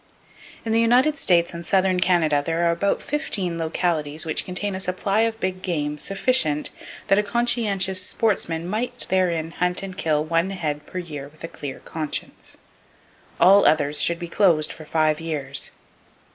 In 0.65 0.71
the 0.73 0.81
United 0.81 1.15
States 1.19 1.53
and 1.53 1.63
southern 1.63 1.99
Canada 1.99 2.41
there 2.43 2.67
are 2.67 2.71
about 2.71 3.03
fifteen 3.03 3.59
localities 3.59 4.25
which 4.25 4.45
contain 4.45 4.73
a 4.73 4.79
supply 4.79 5.19
of 5.19 5.39
big 5.39 5.61
game 5.61 5.99
sufficient 5.99 6.71
that 7.05 7.19
a 7.19 7.21
conscientious 7.21 8.01
sportsman 8.01 8.67
might 8.67 9.05
therein 9.11 9.51
hunt 9.51 9.83
and 9.83 9.95
kill 9.95 10.25
one 10.25 10.49
head 10.49 10.87
per 10.87 10.97
year 10.97 11.27
with 11.27 11.43
a 11.43 11.47
clear 11.47 11.81
conscience. 11.81 12.57
All 13.39 13.63
others 13.67 14.01
should 14.01 14.17
be 14.17 14.27
closed 14.27 14.73
for 14.73 14.85
five 14.85 15.19
years! 15.19 15.69